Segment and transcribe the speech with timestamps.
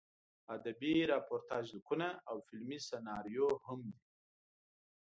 [0.55, 3.99] ادبي راپورتاژ لیکونه او فلمي سناریو هم دي.